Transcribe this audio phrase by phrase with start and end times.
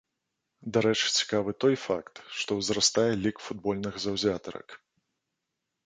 [0.77, 4.67] Дарэчы, цікавы той факт, што ўзрастае лік футбольных заўзятарак.